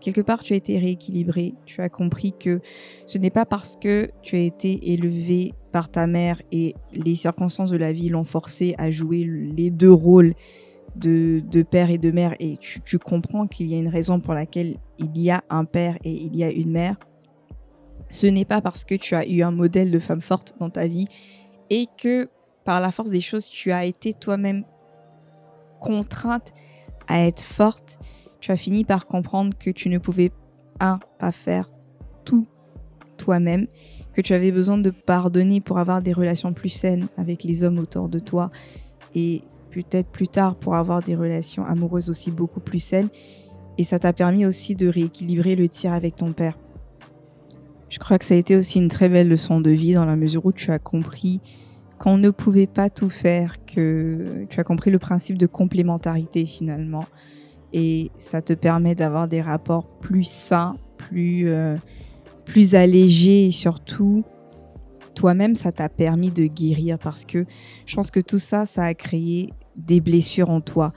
Quelque 0.00 0.20
part 0.20 0.42
tu 0.42 0.52
as 0.52 0.56
été 0.56 0.78
rééquilibré, 0.78 1.54
tu 1.66 1.80
as 1.82 1.88
compris 1.88 2.32
que 2.32 2.60
ce 3.06 3.18
n'est 3.18 3.30
pas 3.30 3.44
parce 3.44 3.76
que 3.76 4.10
tu 4.22 4.36
as 4.36 4.40
été 4.40 4.92
élevé 4.92 5.54
par 5.72 5.90
ta 5.90 6.06
mère 6.06 6.40
et 6.52 6.74
les 6.92 7.14
circonstances 7.14 7.70
de 7.70 7.76
la 7.76 7.92
vie 7.92 8.08
l'ont 8.08 8.24
forcé 8.24 8.74
à 8.78 8.90
jouer 8.90 9.24
les 9.24 9.70
deux 9.70 9.92
rôles 9.92 10.34
de, 10.96 11.42
père 11.62 11.90
et 11.90 11.98
de 11.98 12.10
mère. 12.10 12.34
Et 12.40 12.56
tu, 12.56 12.80
tu 12.80 12.98
comprends 12.98 13.46
qu'il 13.46 13.66
y 13.66 13.74
a 13.74 13.78
une 13.78 13.88
raison 13.88 14.20
pour 14.20 14.34
laquelle 14.34 14.76
il 14.98 15.16
y 15.20 15.30
a 15.30 15.44
un 15.50 15.64
père 15.64 15.96
et 16.04 16.12
il 16.12 16.36
y 16.36 16.44
a 16.44 16.50
une 16.50 16.70
mère. 16.70 16.96
Ce 18.08 18.26
n'est 18.26 18.44
pas 18.44 18.60
parce 18.60 18.84
que 18.84 18.94
tu 18.94 19.14
as 19.14 19.28
eu 19.28 19.42
un 19.42 19.50
modèle 19.50 19.90
de 19.90 19.98
femme 19.98 20.20
forte 20.20 20.54
dans 20.58 20.70
ta 20.70 20.86
vie 20.86 21.06
et 21.70 21.86
que 22.00 22.28
par 22.64 22.80
la 22.80 22.90
force 22.90 23.10
des 23.10 23.20
choses, 23.20 23.48
tu 23.48 23.72
as 23.72 23.84
été 23.84 24.12
toi-même 24.12 24.64
contrainte 25.80 26.52
à 27.06 27.20
être 27.26 27.42
forte, 27.42 27.98
tu 28.40 28.52
as 28.52 28.56
fini 28.56 28.84
par 28.84 29.06
comprendre 29.06 29.56
que 29.58 29.70
tu 29.70 29.88
ne 29.88 29.98
pouvais, 29.98 30.32
un, 30.80 31.00
pas 31.18 31.32
faire 31.32 31.68
tout 32.24 32.46
toi-même, 33.16 33.66
que 34.18 34.22
tu 34.22 34.34
avais 34.34 34.50
besoin 34.50 34.78
de 34.78 34.90
pardonner 34.90 35.60
pour 35.60 35.78
avoir 35.78 36.02
des 36.02 36.12
relations 36.12 36.52
plus 36.52 36.70
saines 36.70 37.06
avec 37.16 37.44
les 37.44 37.62
hommes 37.62 37.78
autour 37.78 38.08
de 38.08 38.18
toi 38.18 38.48
et 39.14 39.42
peut-être 39.70 40.08
plus 40.08 40.26
tard 40.26 40.56
pour 40.56 40.74
avoir 40.74 41.04
des 41.04 41.14
relations 41.14 41.64
amoureuses 41.64 42.10
aussi 42.10 42.32
beaucoup 42.32 42.58
plus 42.58 42.80
saines. 42.80 43.10
Et 43.78 43.84
ça 43.84 44.00
t'a 44.00 44.12
permis 44.12 44.44
aussi 44.44 44.74
de 44.74 44.88
rééquilibrer 44.88 45.54
le 45.54 45.68
tir 45.68 45.92
avec 45.92 46.16
ton 46.16 46.32
père. 46.32 46.58
Je 47.90 48.00
crois 48.00 48.18
que 48.18 48.24
ça 48.24 48.34
a 48.34 48.36
été 48.36 48.56
aussi 48.56 48.80
une 48.80 48.88
très 48.88 49.08
belle 49.08 49.28
leçon 49.28 49.60
de 49.60 49.70
vie 49.70 49.94
dans 49.94 50.04
la 50.04 50.16
mesure 50.16 50.44
où 50.46 50.52
tu 50.52 50.72
as 50.72 50.80
compris 50.80 51.40
qu'on 52.00 52.18
ne 52.18 52.30
pouvait 52.30 52.66
pas 52.66 52.90
tout 52.90 53.10
faire, 53.10 53.64
que 53.66 54.46
tu 54.50 54.58
as 54.58 54.64
compris 54.64 54.90
le 54.90 54.98
principe 54.98 55.38
de 55.38 55.46
complémentarité 55.46 56.44
finalement. 56.44 57.04
Et 57.72 58.10
ça 58.16 58.42
te 58.42 58.52
permet 58.52 58.96
d'avoir 58.96 59.28
des 59.28 59.42
rapports 59.42 59.86
plus 60.00 60.24
sains, 60.24 60.74
plus, 60.96 61.48
euh, 61.50 61.76
plus 62.48 62.74
allégés 62.74 63.46
et 63.46 63.50
surtout, 63.50 64.24
toi-même, 65.14 65.54
ça 65.54 65.70
t'a 65.70 65.90
permis 65.90 66.30
de 66.30 66.46
guérir 66.46 66.98
parce 66.98 67.26
que 67.26 67.44
je 67.84 67.94
pense 67.94 68.10
que 68.10 68.20
tout 68.20 68.38
ça, 68.38 68.64
ça 68.64 68.84
a 68.84 68.94
créé 68.94 69.50
des 69.76 70.00
blessures 70.00 70.48
en 70.48 70.62
toi. 70.62 70.88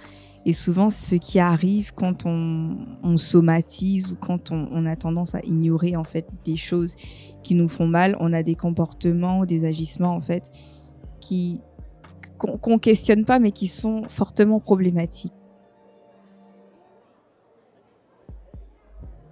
Et 0.46 0.54
souvent, 0.54 0.90
ce 0.90 1.16
qui 1.16 1.40
arrive 1.40 1.94
quand 1.94 2.26
on, 2.26 3.18
somatise 3.18 4.14
ou 4.14 4.16
quand 4.16 4.52
on, 4.52 4.86
a 4.86 4.96
tendance 4.96 5.36
à 5.36 5.42
ignorer 5.42 5.98
en 5.98 6.06
fait 6.06 6.26
des 6.46 6.56
choses 6.56 6.96
qui 7.44 7.54
nous 7.54 7.68
font 7.68 7.86
mal, 7.86 8.16
on 8.22 8.32
a 8.32 8.42
des 8.44 8.56
comportements 8.56 9.46
des 9.46 9.66
agissements 9.66 10.16
en 10.16 10.22
fait 10.22 10.52
qui 11.20 11.60
qu'on 12.38 12.80
questionne 12.80 13.24
pas 13.26 13.38
mais 13.38 13.52
qui 13.52 13.68
sont 13.68 14.04
fortement 14.08 14.60
problématiques. 14.60 15.34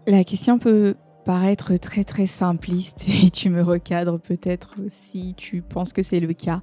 La 0.05 0.23
question 0.23 0.59
peut 0.59 0.95
paraître 1.29 1.77
très 1.77 2.03
très 2.03 2.25
simpliste 2.25 3.05
et 3.23 3.29
tu 3.29 3.51
me 3.51 3.61
recadres 3.61 4.19
peut-être 4.19 4.73
si 4.87 5.35
tu 5.37 5.61
penses 5.61 5.93
que 5.93 6.01
c'est 6.01 6.19
le 6.19 6.33
cas. 6.33 6.59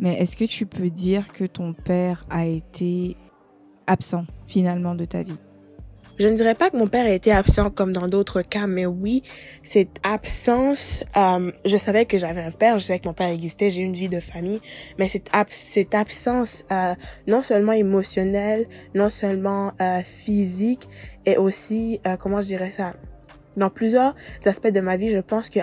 Mais 0.00 0.14
est-ce 0.14 0.34
que 0.34 0.44
tu 0.44 0.66
peux 0.66 0.90
dire 0.90 1.32
que 1.32 1.44
ton 1.44 1.72
père 1.72 2.26
a 2.28 2.46
été 2.46 3.16
absent 3.86 4.26
finalement 4.48 4.96
de 4.96 5.04
ta 5.04 5.22
vie? 5.22 5.38
Je 6.18 6.26
ne 6.26 6.34
dirais 6.34 6.56
pas 6.56 6.70
que 6.70 6.76
mon 6.76 6.88
père 6.88 7.06
a 7.06 7.10
été 7.10 7.30
absent 7.30 7.70
comme 7.70 7.92
dans 7.92 8.08
d'autres 8.08 8.42
cas, 8.42 8.66
mais 8.66 8.86
oui, 8.86 9.22
cette 9.62 10.00
absence, 10.02 11.04
euh, 11.16 11.52
je 11.64 11.76
savais 11.76 12.06
que 12.06 12.18
j'avais 12.18 12.42
un 12.42 12.50
père, 12.50 12.80
je 12.80 12.86
savais 12.86 12.98
que 12.98 13.06
mon 13.06 13.14
père 13.14 13.28
existait, 13.28 13.70
j'ai 13.70 13.82
une 13.82 13.92
vie 13.92 14.08
de 14.08 14.18
famille, 14.18 14.60
mais 14.98 15.08
cette, 15.08 15.30
cette 15.50 15.94
absence 15.94 16.64
euh, 16.72 16.94
non 17.28 17.44
seulement 17.44 17.72
émotionnelle, 17.72 18.66
non 18.96 19.10
seulement 19.10 19.74
euh, 19.80 20.00
physique, 20.00 20.88
et 21.24 21.36
aussi, 21.36 22.00
euh, 22.04 22.16
comment 22.16 22.40
je 22.40 22.46
dirais 22.46 22.70
ça, 22.70 22.94
dans 23.56 23.70
plusieurs 23.70 24.14
aspects 24.44 24.68
de 24.68 24.80
ma 24.80 24.96
vie, 24.96 25.10
je 25.10 25.18
pense 25.18 25.48
que 25.48 25.60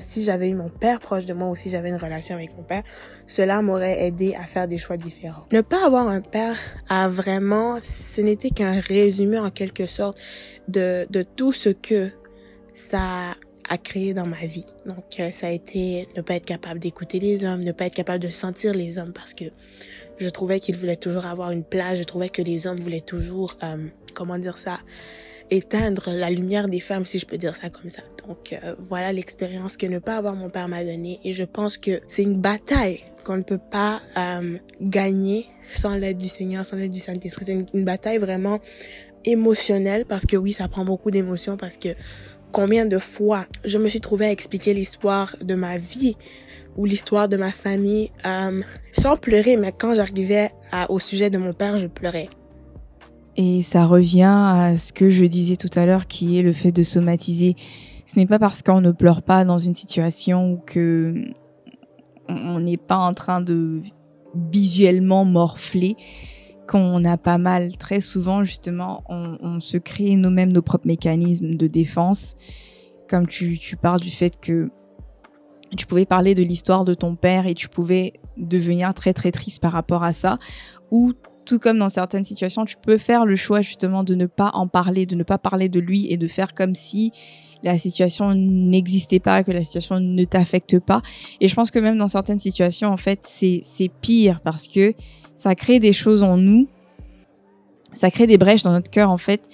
si 0.00 0.22
j'avais 0.24 0.50
eu 0.50 0.54
mon 0.54 0.68
père 0.68 1.00
proche 1.00 1.26
de 1.26 1.34
moi 1.34 1.48
ou 1.48 1.56
si 1.56 1.70
j'avais 1.70 1.88
une 1.88 1.96
relation 1.96 2.34
avec 2.34 2.56
mon 2.56 2.62
père, 2.62 2.82
cela 3.26 3.62
m'aurait 3.62 4.06
aidé 4.06 4.34
à 4.34 4.44
faire 4.44 4.68
des 4.68 4.78
choix 4.78 4.96
différents. 4.96 5.44
Ne 5.52 5.60
pas 5.60 5.84
avoir 5.84 6.08
un 6.08 6.20
père 6.20 6.56
a 6.88 7.08
vraiment, 7.08 7.78
ce 7.82 8.20
n'était 8.20 8.50
qu'un 8.50 8.80
résumé 8.80 9.38
en 9.38 9.50
quelque 9.50 9.86
sorte 9.86 10.18
de, 10.68 11.06
de 11.10 11.22
tout 11.22 11.52
ce 11.52 11.68
que 11.70 12.10
ça 12.74 13.34
a 13.68 13.78
créé 13.78 14.14
dans 14.14 14.26
ma 14.26 14.46
vie. 14.46 14.64
Donc 14.86 15.20
euh, 15.20 15.30
ça 15.30 15.48
a 15.48 15.50
été 15.50 16.08
ne 16.16 16.22
pas 16.22 16.34
être 16.34 16.46
capable 16.46 16.80
d'écouter 16.80 17.20
les 17.20 17.44
hommes, 17.44 17.62
ne 17.62 17.72
pas 17.72 17.86
être 17.86 17.94
capable 17.94 18.22
de 18.22 18.28
sentir 18.28 18.72
les 18.72 18.98
hommes 18.98 19.12
parce 19.12 19.34
que 19.34 19.44
je 20.18 20.28
trouvais 20.28 20.58
qu'ils 20.58 20.76
voulaient 20.76 20.96
toujours 20.96 21.26
avoir 21.26 21.50
une 21.50 21.64
place, 21.64 21.98
je 21.98 22.04
trouvais 22.04 22.28
que 22.28 22.42
les 22.42 22.66
hommes 22.66 22.80
voulaient 22.80 23.00
toujours, 23.00 23.56
euh, 23.62 23.86
comment 24.14 24.38
dire 24.38 24.58
ça, 24.58 24.78
éteindre 25.50 26.10
la 26.12 26.30
lumière 26.30 26.68
des 26.68 26.80
femmes, 26.80 27.06
si 27.06 27.18
je 27.18 27.26
peux 27.26 27.38
dire 27.38 27.54
ça 27.54 27.70
comme 27.70 27.88
ça. 27.88 28.02
Donc 28.26 28.52
euh, 28.52 28.74
voilà 28.78 29.12
l'expérience 29.12 29.76
que 29.76 29.86
ne 29.86 29.98
pas 29.98 30.16
avoir 30.16 30.34
mon 30.34 30.50
père 30.50 30.68
m'a 30.68 30.84
donnée 30.84 31.20
et 31.24 31.32
je 31.32 31.44
pense 31.44 31.78
que 31.78 32.00
c'est 32.08 32.22
une 32.22 32.40
bataille 32.40 33.00
qu'on 33.24 33.36
ne 33.36 33.42
peut 33.42 33.58
pas 33.58 34.00
euh, 34.16 34.58
gagner 34.80 35.46
sans 35.70 35.94
l'aide 35.94 36.18
du 36.18 36.28
Seigneur, 36.28 36.64
sans 36.64 36.76
l'aide 36.76 36.90
du 36.90 37.00
Saint-Esprit. 37.00 37.44
C'est 37.44 37.58
une, 37.74 37.84
bataille 37.84 38.18
vraiment 38.18 38.60
émotionnelle 39.24 40.04
parce 40.06 40.26
que 40.26 40.36
oui, 40.36 40.52
ça 40.52 40.68
prend 40.68 40.84
beaucoup 40.84 41.10
d'émotions 41.10 41.56
parce 41.56 41.76
que 41.76 41.90
combien 42.52 42.86
de 42.86 42.98
fois 42.98 43.46
je 43.64 43.78
me 43.78 43.88
suis 43.88 44.00
trouvée 44.00 44.26
à 44.26 44.30
expliquer 44.30 44.72
l'histoire 44.72 45.36
de 45.42 45.54
ma 45.54 45.78
vie 45.78 46.16
ou 46.76 46.84
l'histoire 46.84 47.28
de 47.28 47.36
ma 47.36 47.50
famille 47.50 48.10
euh, 48.24 48.62
sans 48.92 49.16
pleurer, 49.16 49.56
mais 49.56 49.72
quand 49.76 49.94
j'arrivais 49.94 50.50
au 50.88 50.98
sujet 50.98 51.28
de 51.28 51.38
mon 51.38 51.52
père, 51.52 51.76
je 51.76 51.86
pleurais. 51.86 52.28
Et 53.40 53.62
ça 53.62 53.86
revient 53.86 54.24
à 54.24 54.76
ce 54.76 54.92
que 54.92 55.08
je 55.08 55.24
disais 55.24 55.54
tout 55.54 55.70
à 55.76 55.86
l'heure, 55.86 56.08
qui 56.08 56.38
est 56.38 56.42
le 56.42 56.52
fait 56.52 56.72
de 56.72 56.82
somatiser. 56.82 57.54
Ce 58.04 58.18
n'est 58.18 58.26
pas 58.26 58.40
parce 58.40 58.62
qu'on 58.62 58.80
ne 58.80 58.90
pleure 58.90 59.22
pas 59.22 59.44
dans 59.44 59.58
une 59.58 59.74
situation 59.74 60.60
que 60.66 61.14
on 62.28 62.58
n'est 62.58 62.76
pas 62.76 62.96
en 62.96 63.14
train 63.14 63.40
de 63.40 63.80
visuellement 64.52 65.24
morfler 65.24 65.96
qu'on 66.66 67.04
a 67.04 67.16
pas 67.16 67.38
mal. 67.38 67.76
Très 67.78 68.00
souvent, 68.00 68.42
justement, 68.42 69.04
on, 69.08 69.60
se 69.60 69.78
crée 69.78 70.16
nous-mêmes 70.16 70.52
nos 70.52 70.60
propres 70.60 70.88
mécanismes 70.88 71.54
de 71.54 71.66
défense. 71.68 72.34
Comme 73.08 73.28
tu, 73.28 73.56
tu 73.56 73.76
parles 73.76 74.00
du 74.00 74.10
fait 74.10 74.38
que 74.40 74.68
tu 75.76 75.86
pouvais 75.86 76.06
parler 76.06 76.34
de 76.34 76.42
l'histoire 76.42 76.84
de 76.84 76.92
ton 76.92 77.14
père 77.14 77.46
et 77.46 77.54
tu 77.54 77.68
pouvais 77.68 78.14
devenir 78.36 78.92
très 78.94 79.12
très 79.12 79.30
triste 79.30 79.62
par 79.62 79.72
rapport 79.72 80.02
à 80.02 80.12
ça, 80.12 80.38
ou 80.90 81.12
tout 81.48 81.58
comme 81.58 81.78
dans 81.78 81.88
certaines 81.88 82.24
situations, 82.24 82.66
tu 82.66 82.76
peux 82.76 82.98
faire 82.98 83.24
le 83.24 83.34
choix 83.34 83.62
justement 83.62 84.04
de 84.04 84.14
ne 84.14 84.26
pas 84.26 84.50
en 84.52 84.68
parler, 84.68 85.06
de 85.06 85.16
ne 85.16 85.22
pas 85.22 85.38
parler 85.38 85.70
de 85.70 85.80
lui 85.80 86.12
et 86.12 86.18
de 86.18 86.26
faire 86.26 86.52
comme 86.52 86.74
si 86.74 87.10
la 87.62 87.78
situation 87.78 88.34
n'existait 88.34 89.18
pas, 89.18 89.42
que 89.42 89.50
la 89.50 89.62
situation 89.62 89.98
ne 89.98 90.24
t'affecte 90.24 90.78
pas. 90.78 91.00
Et 91.40 91.48
je 91.48 91.54
pense 91.54 91.70
que 91.70 91.78
même 91.78 91.96
dans 91.96 92.06
certaines 92.06 92.38
situations, 92.38 92.90
en 92.90 92.98
fait, 92.98 93.20
c'est, 93.22 93.90
pire 94.02 94.40
parce 94.42 94.68
que 94.68 94.92
ça 95.34 95.54
crée 95.54 95.80
des 95.80 95.94
choses 95.94 96.22
en 96.22 96.36
nous, 96.36 96.68
ça 97.94 98.10
crée 98.10 98.26
des 98.26 98.36
brèches 98.36 98.62
dans 98.62 98.72
notre 98.72 98.90
cœur, 98.90 99.10
en 99.10 99.16
fait, 99.16 99.48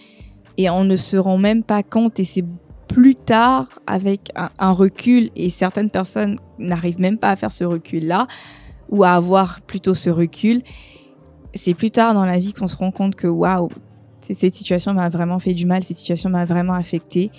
et 0.59 0.69
on 0.69 0.83
ne 0.83 0.97
se 0.97 1.17
rend 1.17 1.39
même 1.39 1.63
pas 1.63 1.85
compte 1.85 2.19
et 2.19 2.25
c'est 2.25 2.45
plus 2.89 3.15
tard 3.15 3.67
avec 3.87 4.31
un, 4.35 4.51
un 4.59 4.73
recul 4.73 5.31
et 5.37 5.49
certaines 5.49 5.91
personnes 5.91 6.41
n'arrivent 6.59 7.01
même 7.01 7.19
pas 7.19 7.31
à 7.31 7.37
faire 7.37 7.53
ce 7.53 7.65
recul-là 7.65 8.27
ou 8.91 9.05
à 9.05 9.13
avoir 9.13 9.61
plutôt 9.63 9.95
ce 9.95 10.11
recul 10.11 10.63
c'est 11.55 11.75
plus 11.75 11.91
tard 11.91 12.15
dans 12.15 12.25
la 12.25 12.39
vie 12.39 12.53
qu'on 12.53 12.67
se 12.67 12.77
rend 12.77 12.91
compte 12.91 13.15
que 13.15 13.27
waouh, 13.27 13.69
cette 14.21 14.55
situation 14.55 14.95
m'a 14.95 15.09
vraiment 15.09 15.39
fait 15.39 15.55
du 15.55 15.67
mal, 15.67 15.83
cette 15.83 15.97
situation 15.97 16.31
m'a 16.31 16.45
vraiment 16.45 16.75
affecté. 16.75 17.31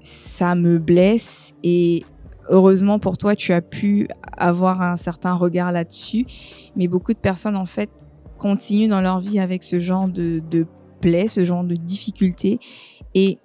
Ça 0.00 0.54
me 0.54 0.78
blesse 0.78 1.54
et 1.62 2.04
heureusement 2.48 2.98
pour 2.98 3.18
toi, 3.18 3.34
tu 3.34 3.52
as 3.52 3.62
pu 3.62 4.08
avoir 4.36 4.82
un 4.82 4.96
certain 4.96 5.34
regard 5.34 5.72
là-dessus. 5.72 6.26
Mais 6.76 6.88
beaucoup 6.88 7.12
de 7.12 7.18
personnes, 7.18 7.56
en 7.56 7.66
fait, 7.66 7.90
continuent 8.38 8.88
dans 8.88 9.00
leur 9.00 9.20
vie 9.20 9.38
avec 9.38 9.62
ce 9.62 9.78
genre 9.78 10.08
de, 10.08 10.42
de 10.50 10.66
ce 11.28 11.44
genre 11.44 11.64
de 11.64 11.74
difficulté 11.74 12.60
et 13.14 13.38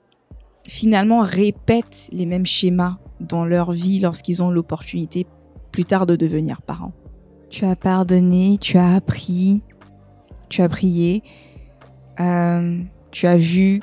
finalement 0.68 1.22
répètent 1.22 2.10
les 2.12 2.26
mêmes 2.26 2.46
schémas 2.46 2.98
dans 3.22 3.46
leur 3.46 3.72
vie 3.72 4.02
lorsqu'ils 4.02 4.44
ont 4.44 4.50
l'opportunité 4.50 5.26
plus 5.72 5.86
tard 5.86 6.06
de 6.06 6.18
devenir 6.18 6.62
parents. 6.62 6.92
Tu 7.56 7.64
as 7.64 7.78
pardonné, 7.78 8.58
tu 8.60 8.78
as 8.78 8.96
appris, 8.96 9.62
tu 10.50 10.62
as 10.62 10.68
prié, 10.68 11.24
euh, 12.20 12.82
tu 13.12 13.28
as 13.28 13.38
vu 13.38 13.82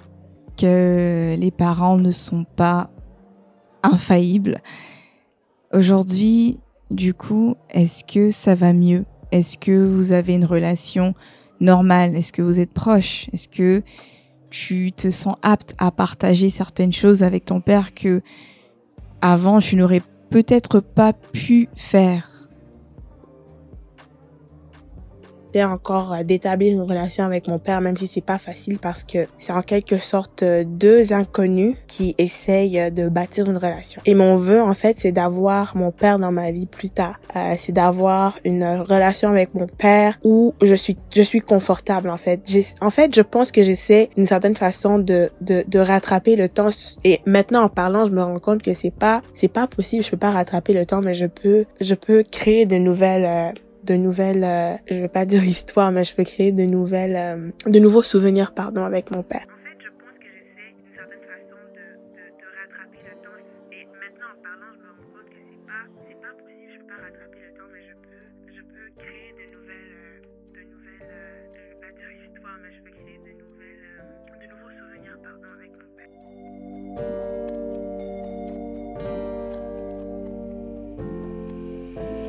que 0.59 1.35
les 1.41 1.51
parents 1.51 1.97
ne 1.97 2.11
sont 2.11 2.45
pas 2.45 2.91
infaillibles. 3.83 4.61
Aujourd'hui, 5.73 6.61
du 6.91 7.15
coup, 7.15 7.55
est-ce 7.71 8.05
que 8.05 8.31
ça 8.31 8.55
va 8.55 8.75
mieux? 8.75 9.07
Est-ce 9.31 9.57
que 9.57 9.87
vous 9.87 10.13
avez 10.13 10.35
une 10.35 10.45
relation 10.45 11.15
normale? 11.59 12.15
Est-ce 12.15 12.35
que 12.35 12.43
vous 12.43 12.61
êtes 12.61 12.75
proche? 12.75 13.31
Est-ce 13.33 13.49
que 13.49 13.83
tu 14.51 14.93
te 14.93 15.09
sens 15.09 15.37
apte 15.41 15.75
à 15.79 15.91
partager 15.91 16.51
certaines 16.51 16.93
choses 16.93 17.23
avec 17.23 17.47
ton 17.47 17.63
père 17.63 17.95
que 17.95 18.21
avant 19.23 19.61
tu 19.61 19.77
n'aurais 19.77 20.03
peut-être 20.29 20.81
pas 20.81 21.15
pu 21.15 21.71
faire? 21.75 22.32
Encore 25.61 26.13
euh, 26.13 26.23
d'établir 26.23 26.73
une 26.73 26.83
relation 26.83 27.25
avec 27.25 27.49
mon 27.49 27.59
père, 27.59 27.81
même 27.81 27.97
si 27.97 28.07
c'est 28.07 28.21
pas 28.25 28.39
facile 28.39 28.79
parce 28.79 29.05
que 29.05 29.27
c'est 29.39 29.53
en 29.53 29.63
quelque 29.63 29.99
sorte 29.99 30.43
euh, 30.43 30.65
deux 30.67 31.13
inconnus 31.13 31.77
qui 31.87 32.15
essayent 32.19 32.81
euh, 32.81 32.91
de 32.91 33.09
bâtir 33.09 33.49
une 33.49 33.57
relation. 33.57 34.03
Et 34.07 34.15
mon 34.15 34.37
vœu, 34.37 34.61
en 34.63 34.75
fait, 34.75 34.97
c'est 34.99 35.13
d'avoir 35.13 35.77
mon 35.77 35.91
père 35.91 36.19
dans 36.19 36.33
ma 36.33 36.51
vie 36.51 36.67
plus 36.67 36.91
tard. 36.91 37.19
Euh, 37.37 37.55
c'est 37.59 37.73
d'avoir 37.73 38.39
une 38.45 38.65
relation 38.65 39.29
avec 39.31 39.55
mon 39.55 39.67
père 39.67 40.19
où 40.25 40.55
je 40.63 40.75
suis, 40.75 40.97
je 41.15 41.23
suis 41.23 41.41
confortable, 41.41 42.11
en 42.11 42.17
fait. 42.17 42.41
En 42.81 42.91
fait, 42.91 43.15
je 43.15 43.23
pense 43.23 43.53
que 43.53 43.63
j'essaie 43.63 44.11
d'une 44.17 44.27
certaine 44.27 44.57
façon 44.57 44.99
de, 44.99 45.31
de, 45.41 45.65
de 45.67 45.79
rattraper 45.79 46.37
le 46.37 46.49
temps. 46.49 46.71
Et 47.05 47.21
maintenant, 47.27 47.63
en 47.63 47.69
parlant, 47.69 48.05
je 48.05 48.11
me 48.11 48.23
rends 48.23 48.39
compte 48.39 48.63
que 48.63 48.75
c'est 48.75 48.95
pas, 48.95 49.23
c'est 49.35 49.53
pas 49.53 49.67
possible. 49.67 50.03
Je 50.05 50.11
peux 50.11 50.17
pas 50.17 50.31
rattraper 50.31 50.73
le 50.73 50.87
temps, 50.87 51.01
mais 51.01 51.15
je 51.15 51.27
peux, 51.27 51.65
je 51.81 51.95
peux 51.95 52.23
créer 52.23 52.67
de 52.67 52.77
nouvelles, 52.77 53.55
de 53.85 53.95
nouvelles, 53.95 54.45
euh, 54.45 54.75
je 54.91 55.01
vais 55.01 55.09
pas 55.09 55.25
dire 55.25 55.45
histoire, 55.57 55.93
mais 55.93 56.05
je 56.05 56.15
peux 56.15 56.25
créer 56.25 56.53
de 56.53 56.63
nouvelles, 56.65 57.17
euh, 57.17 57.71
de 57.71 57.79
nouveaux 57.79 58.03
souvenirs, 58.03 58.53
pardon, 58.55 58.85
avec 58.85 59.11
mon 59.11 59.23
père. 59.23 59.47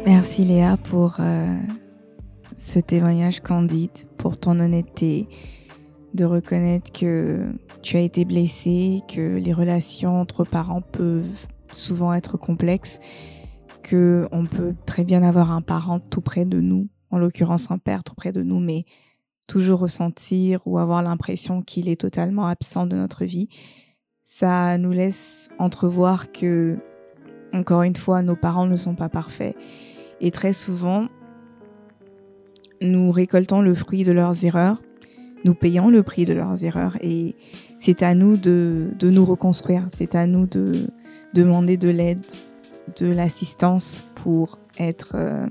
Merci 0.06 0.44
Léa 0.44 0.76
pour 0.76 1.16
euh, 1.22 1.58
ce 2.56 2.80
témoignage 2.80 3.40
candide, 3.40 4.06
pour 4.18 4.38
ton 4.38 4.60
honnêteté, 4.60 5.30
de 6.14 6.26
reconnaître 6.26 6.92
que 6.92 7.54
tu 7.82 7.96
as 7.96 8.02
été 8.02 8.26
blessé, 8.26 9.00
que 9.08 9.38
les 9.38 9.54
relations 9.54 10.18
entre 10.18 10.44
parents 10.44 10.82
peuvent 10.82 11.48
souvent 11.72 12.14
être 12.14 12.36
complexes, 12.36 13.00
que 13.82 14.28
on 14.34 14.46
peut 14.46 14.76
très 14.86 15.06
bien 15.06 15.24
avoir 15.24 15.52
un 15.52 15.62
parent 15.62 16.02
tout 16.02 16.22
près 16.22 16.44
de 16.44 16.60
nous, 16.60 16.90
en 17.10 17.18
l'occurrence 17.18 17.72
un 17.72 17.78
père 17.78 18.04
tout 18.04 18.14
près 18.14 18.34
de 18.34 18.44
nous, 18.44 18.60
mais 18.60 18.84
toujours 19.48 19.80
ressentir 19.80 20.60
ou 20.66 20.80
avoir 20.80 21.02
l'impression 21.02 21.62
qu'il 21.62 21.88
est 21.88 22.02
totalement 22.02 22.46
absent 22.48 22.88
de 22.88 22.98
notre 22.98 23.24
vie. 23.24 23.48
Ça 24.26 24.78
nous 24.78 24.92
laisse 24.92 25.48
entrevoir 25.60 26.34
que, 26.34 26.78
encore 27.54 27.84
une 27.84 27.96
fois, 27.96 28.22
nos 28.22 28.36
parents 28.36 28.68
ne 28.68 28.76
sont 28.76 28.96
pas 28.96 29.10
parfaits 29.10 29.56
et 30.24 30.32
très 30.32 30.54
souvent, 30.54 31.10
nous 32.82 33.12
récoltons 33.12 33.62
le 33.62 33.76
fruit 33.76 34.06
de 34.06 34.14
leurs 34.14 34.46
erreurs, 34.46 34.82
nous 35.44 35.54
payons 35.54 35.90
le 35.90 36.02
prix 36.02 36.24
de 36.24 36.34
leurs 36.34 36.64
erreurs 36.64 36.98
et 37.02 37.36
c'est 37.78 38.02
à 38.04 38.16
nous 38.16 38.38
de, 38.38 38.88
de 38.98 39.10
nous 39.10 39.26
reconstruire, 39.26 39.86
c'est 39.90 40.16
à 40.16 40.26
nous 40.26 40.48
de 40.48 40.88
demander 41.34 41.76
de 41.76 41.90
l'aide, 41.90 42.26
de 42.98 43.08
l'assistance 43.08 44.06
pour 44.16 44.60
être, 44.80 45.12
euh, 45.16 45.46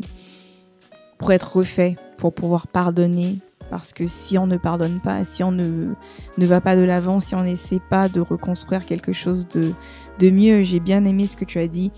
pour 1.19 1.33
être 1.33 1.59
refait, 1.59 1.97
pour 2.17 2.33
pouvoir 2.33 2.67
pardonner. 2.67 3.39
Parce 3.69 3.93
que 3.93 4.07
si 4.07 4.39
on 4.39 4.47
ne 4.47 4.57
pardonne 4.57 5.01
pas, 5.01 5.23
si 5.25 5.43
on 5.43 5.53
ne, 5.53 5.93
ne 6.39 6.47
va 6.47 6.63
pas 6.63 6.77
de 6.77 6.83
l'avant, 6.83 7.21
si 7.21 7.35
on 7.35 7.43
n'essaie 7.43 7.81
pas 7.91 8.09
de 8.09 8.21
reconstruire 8.21 8.87
quelque 8.87 9.13
chose 9.13 9.49
de, 9.49 9.73
de 10.19 10.31
mieux, 10.31 10.63
j'ai 10.63 10.81
bien 10.81 11.05
aimé 11.05 11.27
ce 11.27 11.37
que 11.37 11.45
tu 11.45 11.59
as 11.59 11.69
dit, 11.69 11.91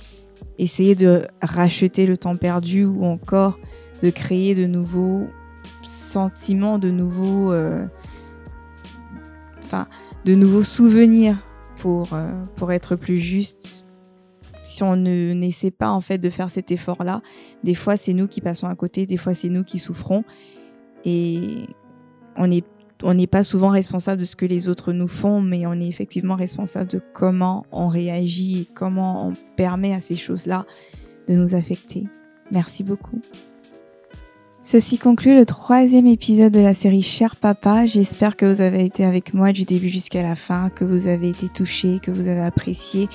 essayer 0.58 0.94
de 0.94 1.26
racheter 1.42 2.06
le 2.06 2.16
temps 2.16 2.36
perdu 2.36 2.84
ou 2.84 3.04
encore 3.04 3.58
de 4.02 4.10
créer 4.10 4.54
de 4.54 4.66
nouveaux 4.66 5.28
sentiments, 5.82 6.78
de 6.78 6.90
nouveaux, 6.90 7.52
euh, 7.52 7.86
enfin, 9.64 9.86
de 10.24 10.34
nouveaux 10.34 10.62
souvenirs 10.62 11.36
pour, 11.78 12.12
euh, 12.12 12.32
pour 12.56 12.72
être 12.72 12.96
plus 12.96 13.18
juste. 13.18 13.84
Si 14.62 14.82
on 14.82 14.96
ne 14.96 15.34
n'essaie 15.34 15.70
pas 15.70 15.90
en 15.90 16.00
fait 16.00 16.18
de 16.18 16.30
faire 16.30 16.48
cet 16.48 16.70
effort-là, 16.70 17.20
des 17.62 17.74
fois 17.74 17.96
c'est 17.96 18.14
nous 18.14 18.28
qui 18.28 18.40
passons 18.40 18.66
à 18.66 18.74
côté, 18.74 19.04
des 19.04 19.18
fois 19.18 19.34
c'est 19.34 19.50
nous 19.50 19.62
qui 19.62 19.78
souffrons 19.78 20.24
et 21.04 21.66
on 22.36 22.50
est 22.50 22.64
on 23.02 23.14
n'est 23.14 23.26
pas 23.26 23.44
souvent 23.44 23.70
responsable 23.70 24.20
de 24.20 24.26
ce 24.26 24.36
que 24.36 24.46
les 24.46 24.68
autres 24.68 24.92
nous 24.92 25.08
font, 25.08 25.40
mais 25.40 25.66
on 25.66 25.74
est 25.74 25.88
effectivement 25.88 26.36
responsable 26.36 26.90
de 26.90 27.00
comment 27.12 27.66
on 27.72 27.88
réagit 27.88 28.60
et 28.60 28.68
comment 28.72 29.28
on 29.28 29.32
permet 29.56 29.92
à 29.92 30.00
ces 30.00 30.16
choses-là 30.16 30.66
de 31.28 31.34
nous 31.34 31.54
affecter. 31.54 32.04
Merci 32.50 32.82
beaucoup. 32.82 33.20
Ceci 34.60 34.96
conclut 34.96 35.36
le 35.36 35.44
troisième 35.44 36.06
épisode 36.06 36.52
de 36.52 36.60
la 36.60 36.72
série 36.72 37.02
Cher 37.02 37.36
Papa. 37.36 37.84
J'espère 37.84 38.36
que 38.36 38.46
vous 38.46 38.62
avez 38.62 38.84
été 38.84 39.04
avec 39.04 39.34
moi 39.34 39.52
du 39.52 39.64
début 39.64 39.90
jusqu'à 39.90 40.22
la 40.22 40.36
fin, 40.36 40.70
que 40.70 40.84
vous 40.84 41.06
avez 41.06 41.28
été 41.28 41.48
touché, 41.48 41.98
que 42.00 42.10
vous 42.10 42.28
avez 42.28 42.40
apprécié 42.40 43.08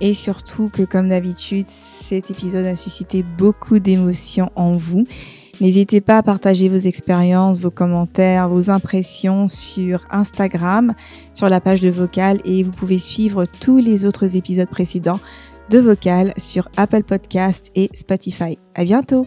et 0.00 0.12
surtout 0.12 0.68
que 0.68 0.82
comme 0.82 1.08
d'habitude, 1.08 1.68
cet 1.68 2.30
épisode 2.30 2.66
a 2.66 2.74
suscité 2.74 3.22
beaucoup 3.22 3.78
d'émotions 3.78 4.50
en 4.56 4.72
vous. 4.72 5.04
N'hésitez 5.60 6.00
pas 6.00 6.18
à 6.18 6.22
partager 6.22 6.68
vos 6.68 6.76
expériences, 6.76 7.60
vos 7.60 7.70
commentaires, 7.70 8.48
vos 8.48 8.70
impressions 8.70 9.48
sur 9.48 10.06
Instagram, 10.10 10.94
sur 11.32 11.48
la 11.48 11.60
page 11.60 11.80
de 11.80 11.90
Vocal 11.90 12.40
et 12.44 12.62
vous 12.62 12.72
pouvez 12.72 12.98
suivre 12.98 13.44
tous 13.60 13.78
les 13.78 14.04
autres 14.04 14.36
épisodes 14.36 14.68
précédents 14.68 15.20
de 15.70 15.78
Vocal 15.78 16.32
sur 16.36 16.68
Apple 16.76 17.04
Podcast 17.04 17.70
et 17.74 17.88
Spotify. 17.92 18.58
À 18.74 18.84
bientôt! 18.84 19.26